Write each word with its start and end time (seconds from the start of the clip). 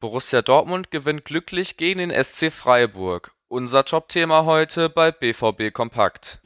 Borussia 0.00 0.40
Dortmund 0.40 0.90
gewinnt 0.90 1.26
glücklich 1.26 1.76
gegen 1.76 1.98
den 1.98 2.10
SC 2.10 2.50
Freiburg. 2.50 3.32
Unser 3.48 3.84
Jobthema 3.84 4.46
heute 4.46 4.88
bei 4.88 5.12
BVB 5.12 5.72
Kompakt. 5.74 6.40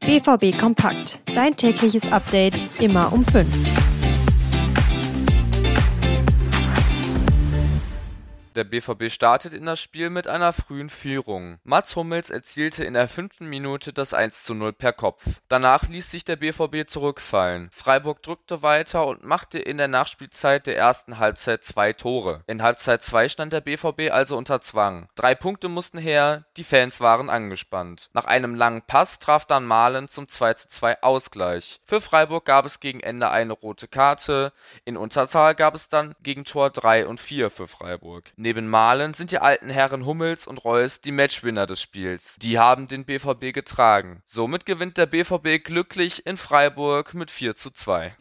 BVB 0.00 0.56
Kompakt. 0.56 1.20
Dein 1.34 1.56
tägliches 1.56 2.12
Update 2.12 2.80
immer 2.80 3.12
um 3.12 3.24
5. 3.24 3.85
Der 8.56 8.64
BVB 8.64 9.10
startet 9.12 9.52
in 9.52 9.66
das 9.66 9.78
Spiel 9.80 10.08
mit 10.08 10.26
einer 10.26 10.54
frühen 10.54 10.88
Führung. 10.88 11.58
Mats 11.62 11.94
Hummels 11.94 12.30
erzielte 12.30 12.84
in 12.84 12.94
der 12.94 13.06
fünften 13.06 13.50
Minute 13.50 13.92
das 13.92 14.14
1:0 14.14 14.72
per 14.72 14.94
Kopf. 14.94 15.22
Danach 15.50 15.86
ließ 15.86 16.10
sich 16.10 16.24
der 16.24 16.36
BVB 16.36 16.88
zurückfallen. 16.88 17.68
Freiburg 17.70 18.22
drückte 18.22 18.62
weiter 18.62 19.06
und 19.06 19.22
machte 19.22 19.58
in 19.58 19.76
der 19.76 19.88
Nachspielzeit 19.88 20.66
der 20.66 20.74
ersten 20.74 21.18
Halbzeit 21.18 21.64
zwei 21.64 21.92
Tore. 21.92 22.44
In 22.46 22.62
Halbzeit 22.62 23.02
2 23.02 23.28
stand 23.28 23.52
der 23.52 23.60
BVB 23.60 24.10
also 24.10 24.38
unter 24.38 24.62
Zwang. 24.62 25.10
Drei 25.16 25.34
Punkte 25.34 25.68
mussten 25.68 25.98
her, 25.98 26.46
die 26.56 26.64
Fans 26.64 26.98
waren 27.02 27.28
angespannt. 27.28 28.08
Nach 28.14 28.24
einem 28.24 28.54
langen 28.54 28.80
Pass 28.80 29.18
traf 29.18 29.44
dann 29.44 29.66
Malen 29.66 30.08
zum 30.08 30.28
2:2 30.28 31.02
Ausgleich. 31.02 31.78
Für 31.84 32.00
Freiburg 32.00 32.46
gab 32.46 32.64
es 32.64 32.80
gegen 32.80 33.00
Ende 33.00 33.28
eine 33.28 33.52
rote 33.52 33.86
Karte. 33.86 34.54
In 34.86 34.96
Unterzahl 34.96 35.54
gab 35.54 35.74
es 35.74 35.90
dann 35.90 36.14
gegen 36.22 36.46
Tor 36.46 36.70
3 36.70 37.06
und 37.06 37.20
4 37.20 37.50
für 37.50 37.68
Freiburg. 37.68 38.32
Neben 38.46 38.68
Malen 38.68 39.12
sind 39.12 39.32
die 39.32 39.40
alten 39.40 39.70
Herren 39.70 40.06
Hummels 40.06 40.46
und 40.46 40.64
Reus 40.64 41.00
die 41.00 41.10
Matchwinner 41.10 41.66
des 41.66 41.82
Spiels. 41.82 42.36
Die 42.40 42.60
haben 42.60 42.86
den 42.86 43.04
BVB 43.04 43.52
getragen. 43.52 44.22
Somit 44.24 44.66
gewinnt 44.66 44.98
der 44.98 45.06
BVB 45.06 45.64
glücklich 45.64 46.24
in 46.26 46.36
Freiburg 46.36 47.12
mit 47.12 47.32
4 47.32 47.56
zu 47.56 47.72
2. 47.72 48.14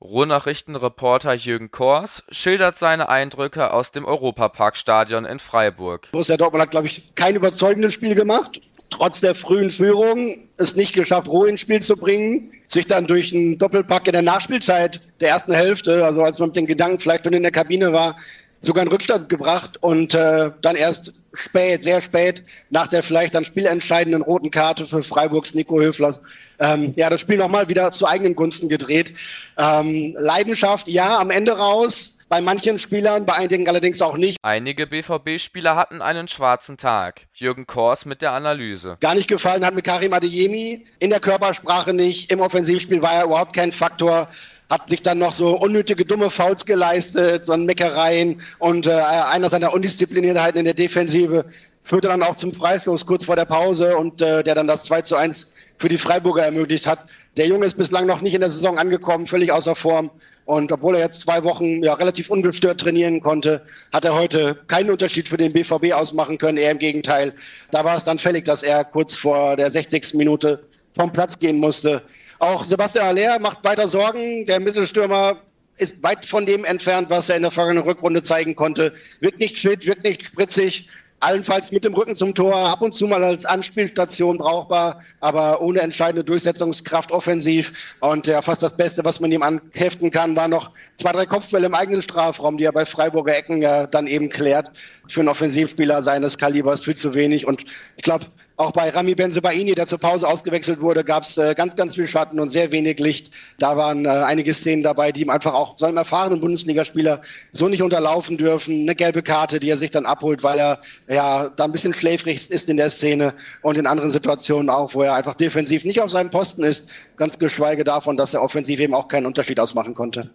Ruhrnachrichtenreporter 0.00 1.34
Jürgen 1.34 1.70
Kors 1.70 2.22
schildert 2.30 2.78
seine 2.78 3.10
Eindrücke 3.10 3.74
aus 3.74 3.92
dem 3.92 4.06
Europaparkstadion 4.06 5.26
in 5.26 5.38
Freiburg. 5.38 6.08
Borussia 6.12 6.38
Dortmund 6.38 6.62
hat, 6.62 6.70
glaube 6.70 6.86
ich, 6.86 7.14
kein 7.14 7.36
überzeugendes 7.36 7.92
Spiel 7.92 8.14
gemacht. 8.14 8.62
Trotz 8.88 9.20
der 9.20 9.34
frühen 9.34 9.70
Führung 9.70 10.48
es 10.56 10.76
nicht 10.76 10.94
geschafft, 10.94 11.28
Ruhe 11.28 11.50
ins 11.50 11.60
Spiel 11.60 11.82
zu 11.82 11.94
bringen. 11.94 12.52
Sich 12.68 12.86
dann 12.86 13.06
durch 13.06 13.34
einen 13.34 13.58
Doppelpack 13.58 14.06
in 14.06 14.12
der 14.12 14.22
Nachspielzeit 14.22 15.00
der 15.20 15.28
ersten 15.28 15.52
Hälfte, 15.52 16.06
also 16.06 16.22
als 16.22 16.38
man 16.38 16.50
mit 16.50 16.56
den 16.56 16.66
Gedanken 16.66 17.00
vielleicht 17.00 17.24
schon 17.24 17.34
in 17.34 17.42
der 17.42 17.52
Kabine 17.52 17.92
war, 17.92 18.16
sogar 18.60 18.82
in 18.82 18.88
Rückstand 18.88 19.28
gebracht 19.28 19.82
und 19.82 20.14
äh, 20.14 20.50
dann 20.62 20.76
erst 20.76 21.12
spät, 21.32 21.82
sehr 21.82 22.00
spät, 22.00 22.42
nach 22.70 22.86
der 22.86 23.02
vielleicht 23.02 23.34
dann 23.34 23.44
spielentscheidenden 23.44 24.22
roten 24.22 24.50
Karte 24.50 24.86
für 24.86 25.02
Freiburgs 25.02 25.54
Nico 25.54 25.80
Höfler, 25.80 26.18
ähm, 26.58 26.92
ja, 26.96 27.08
das 27.08 27.20
Spiel 27.20 27.36
nochmal 27.36 27.68
wieder 27.68 27.90
zu 27.90 28.06
eigenen 28.06 28.34
Gunsten 28.34 28.68
gedreht. 28.68 29.14
Ähm, 29.56 30.16
Leidenschaft, 30.18 30.88
ja, 30.88 31.18
am 31.18 31.30
Ende 31.30 31.52
raus. 31.52 32.14
Bei 32.28 32.42
manchen 32.42 32.78
Spielern, 32.78 33.24
bei 33.24 33.34
einigen 33.34 33.66
allerdings 33.68 34.02
auch 34.02 34.18
nicht. 34.18 34.36
Einige 34.42 34.86
BVB-Spieler 34.86 35.76
hatten 35.76 36.02
einen 36.02 36.28
schwarzen 36.28 36.76
Tag. 36.76 37.22
Jürgen 37.32 37.66
Kors 37.66 38.04
mit 38.04 38.20
der 38.20 38.32
Analyse. 38.32 38.98
Gar 39.00 39.14
nicht 39.14 39.28
gefallen 39.28 39.64
hat 39.64 39.74
mit 39.74 39.84
Karim 39.84 40.12
Adeyemi. 40.12 40.86
In 40.98 41.08
der 41.08 41.20
Körpersprache 41.20 41.94
nicht. 41.94 42.30
Im 42.30 42.40
Offensivspiel 42.40 43.00
war 43.00 43.14
er 43.14 43.24
überhaupt 43.24 43.56
kein 43.56 43.72
Faktor 43.72 44.28
hat 44.70 44.90
sich 44.90 45.02
dann 45.02 45.18
noch 45.18 45.32
so 45.32 45.58
unnötige 45.58 46.04
dumme 46.04 46.30
Fouls 46.30 46.66
geleistet, 46.66 47.46
so 47.46 47.56
Meckereien 47.56 48.42
und 48.58 48.86
äh, 48.86 48.92
einer 48.92 49.48
seiner 49.48 49.72
Undiszipliniertheiten 49.72 50.58
in 50.58 50.64
der 50.64 50.74
Defensive 50.74 51.46
führte 51.82 52.08
dann 52.08 52.22
auch 52.22 52.36
zum 52.36 52.52
Freistoß 52.52 53.06
kurz 53.06 53.24
vor 53.24 53.36
der 53.36 53.46
Pause 53.46 53.96
und 53.96 54.20
äh, 54.20 54.44
der 54.44 54.54
dann 54.54 54.66
das 54.66 54.84
2 54.84 55.02
zu 55.02 55.16
1 55.16 55.54
für 55.78 55.88
die 55.88 55.96
Freiburger 55.96 56.44
ermöglicht 56.44 56.86
hat. 56.86 57.06
Der 57.36 57.46
Junge 57.46 57.64
ist 57.64 57.76
bislang 57.76 58.06
noch 58.06 58.20
nicht 58.20 58.34
in 58.34 58.40
der 58.40 58.50
Saison 58.50 58.78
angekommen, 58.78 59.26
völlig 59.26 59.52
außer 59.52 59.74
Form. 59.74 60.10
Und 60.44 60.72
obwohl 60.72 60.96
er 60.96 61.02
jetzt 61.02 61.20
zwei 61.20 61.44
Wochen 61.44 61.82
ja, 61.82 61.94
relativ 61.94 62.30
ungestört 62.30 62.80
trainieren 62.80 63.20
konnte, 63.20 63.62
hat 63.92 64.04
er 64.04 64.14
heute 64.14 64.58
keinen 64.66 64.90
Unterschied 64.90 65.28
für 65.28 65.36
den 65.36 65.52
BVB 65.52 65.92
ausmachen 65.92 66.38
können. 66.38 66.58
Eher 66.58 66.70
im 66.70 66.78
Gegenteil. 66.78 67.34
Da 67.70 67.84
war 67.84 67.96
es 67.96 68.04
dann 68.04 68.18
fällig, 68.18 68.44
dass 68.44 68.62
er 68.62 68.84
kurz 68.84 69.14
vor 69.14 69.56
der 69.56 69.70
60. 69.70 70.14
Minute 70.14 70.64
vom 70.94 71.12
Platz 71.12 71.38
gehen 71.38 71.58
musste. 71.58 72.02
Auch 72.38 72.64
Sebastian 72.64 73.06
Aller 73.06 73.38
macht 73.38 73.64
weiter 73.64 73.88
Sorgen. 73.88 74.46
Der 74.46 74.60
Mittelstürmer 74.60 75.40
ist 75.76 76.02
weit 76.02 76.24
von 76.24 76.46
dem 76.46 76.64
entfernt, 76.64 77.10
was 77.10 77.28
er 77.28 77.36
in 77.36 77.42
der 77.42 77.50
vergangenen 77.50 77.84
Rückrunde 77.84 78.22
zeigen 78.22 78.54
konnte. 78.54 78.92
Wirkt 79.20 79.40
nicht 79.40 79.58
fit, 79.58 79.86
wirkt 79.86 80.04
nicht 80.04 80.24
spritzig, 80.24 80.88
allenfalls 81.20 81.72
mit 81.72 81.84
dem 81.84 81.94
Rücken 81.94 82.14
zum 82.14 82.34
Tor, 82.34 82.54
ab 82.56 82.80
und 82.80 82.92
zu 82.92 83.06
mal 83.06 83.24
als 83.24 83.44
Anspielstation 83.44 84.38
brauchbar, 84.38 85.02
aber 85.20 85.60
ohne 85.60 85.80
entscheidende 85.80 86.22
Durchsetzungskraft 86.22 87.10
offensiv. 87.10 87.96
Und 88.00 88.26
ja, 88.26 88.40
fast 88.42 88.62
das 88.62 88.76
Beste, 88.76 89.04
was 89.04 89.20
man 89.20 89.32
ihm 89.32 89.42
anheften 89.42 90.10
kann, 90.10 90.36
war 90.36 90.48
noch 90.48 90.70
zwei, 90.96 91.12
drei 91.12 91.26
Kopfbälle 91.26 91.66
im 91.66 91.74
eigenen 91.74 92.02
Strafraum, 92.02 92.56
die 92.56 92.64
er 92.64 92.72
bei 92.72 92.86
Freiburger 92.86 93.36
Ecken 93.36 93.62
ja 93.62 93.86
dann 93.86 94.06
eben 94.06 94.28
klärt. 94.28 94.70
Für 95.08 95.20
einen 95.20 95.28
Offensivspieler 95.28 96.02
seines 96.02 96.38
Kalibers 96.38 96.84
viel 96.84 96.96
zu 96.96 97.14
wenig. 97.14 97.46
Und 97.46 97.64
ich 97.96 98.02
glaube, 98.02 98.26
auch 98.58 98.72
bei 98.72 98.90
Rami 98.90 99.14
Benzebaini, 99.14 99.74
der 99.74 99.86
zur 99.86 99.98
Pause 99.98 100.26
ausgewechselt 100.26 100.80
wurde, 100.80 101.04
gab 101.04 101.22
es 101.22 101.38
äh, 101.38 101.54
ganz, 101.54 101.76
ganz 101.76 101.94
viel 101.94 102.08
Schatten 102.08 102.40
und 102.40 102.48
sehr 102.48 102.72
wenig 102.72 102.98
Licht. 102.98 103.30
Da 103.58 103.76
waren 103.76 104.04
äh, 104.04 104.08
einige 104.08 104.52
Szenen 104.52 104.82
dabei, 104.82 105.12
die 105.12 105.22
ihm 105.22 105.30
einfach 105.30 105.54
auch 105.54 105.78
seinem 105.78 105.96
erfahrenen 105.96 106.40
Bundesligaspieler 106.40 107.22
so 107.52 107.68
nicht 107.68 107.82
unterlaufen 107.82 108.36
dürfen. 108.36 108.82
Eine 108.82 108.96
gelbe 108.96 109.22
Karte, 109.22 109.60
die 109.60 109.70
er 109.70 109.76
sich 109.76 109.90
dann 109.90 110.06
abholt, 110.06 110.42
weil 110.42 110.58
er 110.58 110.80
ja 111.08 111.48
da 111.50 111.64
ein 111.64 111.72
bisschen 111.72 111.92
schläfrig 111.92 112.50
ist 112.50 112.68
in 112.68 112.76
der 112.76 112.90
Szene 112.90 113.32
und 113.62 113.78
in 113.78 113.86
anderen 113.86 114.10
Situationen 114.10 114.70
auch, 114.70 114.92
wo 114.92 115.02
er 115.02 115.14
einfach 115.14 115.34
defensiv 115.34 115.84
nicht 115.84 116.00
auf 116.00 116.10
seinem 116.10 116.30
Posten 116.30 116.64
ist. 116.64 116.90
Ganz 117.16 117.38
geschweige 117.38 117.84
davon, 117.84 118.16
dass 118.16 118.34
er 118.34 118.42
offensiv 118.42 118.80
eben 118.80 118.94
auch 118.94 119.06
keinen 119.06 119.26
Unterschied 119.26 119.60
ausmachen 119.60 119.94
konnte. 119.94 120.30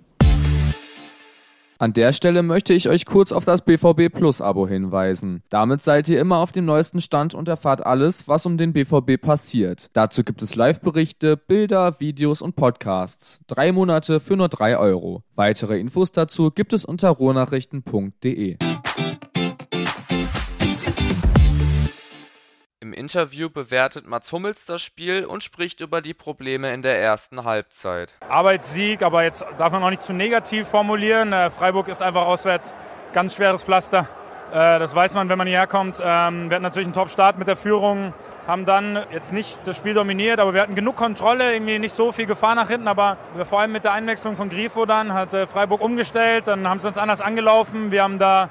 An 1.83 1.91
der 1.91 2.13
Stelle 2.13 2.43
möchte 2.43 2.73
ich 2.73 2.87
euch 2.87 3.05
kurz 3.05 3.33
auf 3.33 3.43
das 3.43 3.65
BVB 3.65 4.07
Plus 4.09 4.39
Abo 4.39 4.65
hinweisen. 4.65 5.43
Damit 5.49 5.81
seid 5.81 6.07
ihr 6.07 6.17
immer 6.17 6.37
auf 6.37 6.53
dem 6.53 6.63
neuesten 6.63 7.01
Stand 7.01 7.35
und 7.35 7.49
erfahrt 7.49 7.85
alles, 7.85 8.25
was 8.25 8.45
um 8.45 8.57
den 8.57 8.71
BVB 8.71 9.21
passiert. 9.21 9.89
Dazu 9.91 10.23
gibt 10.23 10.41
es 10.41 10.55
Live-Berichte, 10.55 11.35
Bilder, 11.35 11.99
Videos 11.99 12.41
und 12.41 12.55
Podcasts. 12.55 13.41
Drei 13.47 13.73
Monate 13.73 14.21
für 14.21 14.37
nur 14.37 14.47
drei 14.47 14.77
Euro. 14.77 15.23
Weitere 15.35 15.77
Infos 15.77 16.13
dazu 16.13 16.51
gibt 16.51 16.71
es 16.71 16.85
unter 16.85 17.09
ruhrnachrichten.de. 17.09 18.55
Interview 23.03 23.49
bewertet 23.49 24.07
Mats 24.07 24.31
Hummels 24.31 24.65
das 24.65 24.81
Spiel 24.81 25.25
und 25.25 25.43
spricht 25.43 25.81
über 25.81 26.01
die 26.01 26.13
Probleme 26.13 26.73
in 26.73 26.81
der 26.81 27.01
ersten 27.01 27.43
Halbzeit. 27.43 28.13
Arbeitssieg, 28.29 29.01
aber 29.01 29.23
jetzt 29.23 29.43
darf 29.57 29.73
man 29.73 29.83
auch 29.83 29.89
nicht 29.89 30.03
zu 30.03 30.13
negativ 30.13 30.69
formulieren. 30.69 31.33
Äh, 31.33 31.49
Freiburg 31.49 31.89
ist 31.89 32.01
einfach 32.01 32.25
auswärts 32.25 32.73
ganz 33.11 33.35
schweres 33.35 33.61
Pflaster. 33.61 34.07
Äh, 34.53 34.79
das 34.79 34.95
weiß 34.95 35.15
man, 35.15 35.27
wenn 35.27 35.37
man 35.37 35.47
hierher 35.47 35.67
kommt. 35.67 35.97
Ähm, 36.01 36.49
wir 36.49 36.55
hatten 36.55 36.63
natürlich 36.63 36.87
einen 36.87 36.93
Top-Start 36.93 37.37
mit 37.37 37.49
der 37.49 37.57
Führung, 37.57 38.13
haben 38.47 38.63
dann 38.63 39.03
jetzt 39.11 39.33
nicht 39.33 39.59
das 39.65 39.75
Spiel 39.75 39.95
dominiert, 39.95 40.39
aber 40.39 40.53
wir 40.53 40.61
hatten 40.61 40.75
genug 40.75 40.95
Kontrolle, 40.95 41.53
irgendwie 41.53 41.79
nicht 41.79 41.93
so 41.93 42.13
viel 42.13 42.25
Gefahr 42.25 42.55
nach 42.55 42.69
hinten. 42.69 42.87
Aber 42.87 43.17
vor 43.43 43.59
allem 43.59 43.73
mit 43.73 43.83
der 43.83 43.91
Einwechslung 43.91 44.37
von 44.37 44.47
Grifo 44.47 44.85
dann 44.85 45.13
hat 45.13 45.33
äh, 45.33 45.45
Freiburg 45.45 45.81
umgestellt, 45.81 46.47
dann 46.47 46.69
haben 46.69 46.79
sie 46.79 46.87
uns 46.87 46.97
anders 46.97 47.19
angelaufen. 47.19 47.91
Wir 47.91 48.01
haben 48.01 48.17
da 48.17 48.49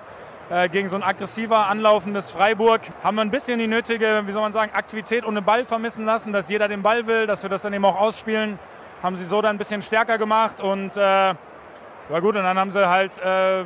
gegen 0.71 0.89
so 0.89 0.97
ein 0.97 1.03
aggressiver 1.03 1.67
anlaufendes 1.67 2.31
Freiburg 2.31 2.83
haben 3.03 3.15
wir 3.15 3.23
ein 3.23 3.31
bisschen 3.31 3.59
die 3.59 3.69
nötige, 3.69 4.23
wie 4.27 4.33
soll 4.33 4.43
man 4.43 4.53
sagen, 4.53 4.73
Aktivität 4.75 5.25
ohne 5.25 5.41
Ball 5.41 5.65
vermissen 5.65 6.05
lassen, 6.05 6.33
dass 6.33 6.51
jeder 6.51 6.69
den 6.69 6.83
Ball 6.83 7.07
will, 7.07 7.27
dass 7.27 7.43
wir 7.43 7.49
das 7.49 7.63
dann 7.63 7.73
eben 7.73 7.85
auch 7.87 7.99
ausspielen. 7.99 8.59
Haben 9.03 9.17
sie 9.17 9.25
so 9.25 9.41
dann 9.41 9.57
ein 9.57 9.59
bisschen 9.59 9.81
stärker 9.81 10.19
gemacht 10.19 10.61
und 10.61 10.95
äh, 10.95 11.01
war 11.01 12.21
gut. 12.21 12.37
Und 12.37 12.43
dann 12.43 12.59
haben 12.59 12.71
sie 12.71 12.87
halt 12.87 13.17
äh, 13.19 13.65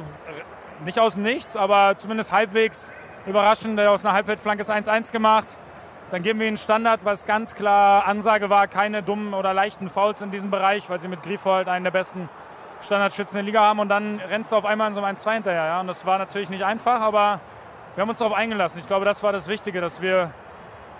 nicht 0.84 1.00
aus 1.00 1.16
Nichts, 1.16 1.56
aber 1.56 1.97
zumindest 1.97 2.30
halbwegs 2.30 2.92
überraschend 3.26 3.80
aus 3.80 4.04
einer 4.04 4.14
Halbfeldflanke 4.14 4.62
1-1 4.62 5.10
gemacht. 5.10 5.56
Dann 6.12 6.22
geben 6.22 6.38
wir 6.38 6.47
ihnen 6.47 6.56
Standard, 6.56 7.00
was 7.04 7.26
ganz 7.26 7.56
klar 7.56 8.06
Ansage 8.06 8.48
war, 8.48 8.68
keine 8.68 9.03
dummen 9.03 9.34
oder 9.34 9.53
leichten 9.53 9.88
Fouls 9.88 10.22
in 10.22 10.30
diesem 10.30 10.53
Bereich, 10.53 10.88
weil 10.88 11.00
sie 11.00 11.08
mit 11.08 11.24
Grifo 11.24 11.50
halt 11.50 11.66
einen 11.66 11.82
der 11.82 11.91
besten 11.91 12.28
Standardschützen 12.82 13.38
in 13.38 13.44
der 13.44 13.52
Liga 13.52 13.60
haben 13.60 13.80
und 13.80 13.88
dann 13.88 14.20
rennst 14.20 14.52
du 14.52 14.56
auf 14.56 14.64
einmal 14.64 14.88
in 14.88 14.94
so 14.94 15.02
ein 15.02 15.16
1-2 15.16 15.34
hinterher. 15.34 15.64
Ja? 15.64 15.80
Und 15.80 15.86
das 15.86 16.06
war 16.06 16.18
natürlich 16.18 16.50
nicht 16.50 16.64
einfach, 16.64 17.00
aber 17.00 17.40
wir 17.94 18.02
haben 18.02 18.10
uns 18.10 18.18
darauf 18.18 18.36
eingelassen. 18.36 18.78
Ich 18.78 18.86
glaube, 18.86 19.04
das 19.04 19.22
war 19.22 19.32
das 19.32 19.48
Wichtige, 19.48 19.80
dass 19.80 20.02
wir 20.02 20.32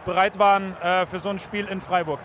bereit 0.05 0.38
waren 0.38 0.76
äh, 0.81 1.06
für 1.06 1.19
so 1.19 1.28
ein 1.28 1.38
Spiel 1.38 1.67
in 1.67 1.81
Freiburg. 1.81 2.20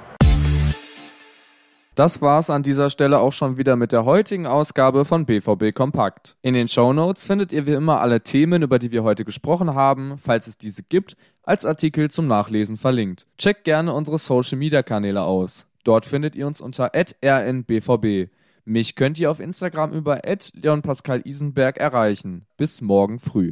Das 1.95 2.21
war's 2.21 2.49
an 2.49 2.63
dieser 2.63 2.89
Stelle 2.89 3.19
auch 3.19 3.33
schon 3.33 3.57
wieder 3.57 3.75
mit 3.75 3.91
der 3.91 4.05
heutigen 4.05 4.47
Ausgabe 4.47 5.03
von 5.03 5.25
BVB 5.25 5.75
Kompakt. 5.75 6.37
In 6.41 6.53
den 6.53 6.69
Show 6.69 6.93
Notes 6.93 7.25
findet 7.25 7.51
ihr 7.51 7.67
wie 7.67 7.73
immer 7.73 7.99
alle 7.99 8.21
Themen, 8.21 8.61
über 8.61 8.79
die 8.79 8.93
wir 8.93 9.03
heute 9.03 9.25
gesprochen 9.25 9.75
haben, 9.75 10.17
falls 10.17 10.47
es 10.47 10.57
diese 10.57 10.83
gibt, 10.83 11.17
als 11.43 11.65
Artikel 11.65 12.09
zum 12.09 12.27
Nachlesen 12.27 12.77
verlinkt. 12.77 13.27
Checkt 13.37 13.65
gerne 13.65 13.93
unsere 13.93 14.19
Social 14.19 14.57
Media 14.57 14.83
Kanäle 14.83 15.23
aus. 15.23 15.67
Dort 15.83 16.05
findet 16.05 16.35
ihr 16.37 16.47
uns 16.47 16.61
unter 16.61 16.91
rnbvb. 16.95 18.29
Mich 18.65 18.95
könnt 18.95 19.17
ihr 19.17 19.31
auf 19.31 19.39
Instagram 19.39 19.91
über 19.91 20.23
Leon 20.53 20.83
Pascal 20.83 21.21
Isenberg 21.25 21.77
erreichen. 21.77 22.45
Bis 22.57 22.81
morgen 22.81 23.19
früh. 23.19 23.51